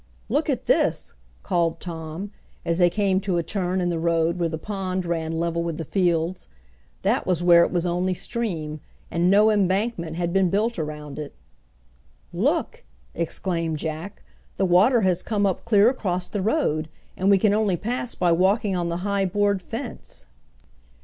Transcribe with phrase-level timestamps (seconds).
[0.29, 1.13] "Look at this,"
[1.43, 2.31] called Tom,
[2.65, 5.77] as they came to a turn in the road where the pond ran level with
[5.77, 6.47] the fields.
[7.03, 8.79] That was where it was only stream,
[9.11, 11.35] and no embankment had been built around it.
[12.33, 12.83] "Look!"
[13.13, 14.23] exclaimed Jack;
[14.57, 18.31] "the water has come up clear across the road, and we can only pass by
[18.31, 20.25] walking on the high board fence."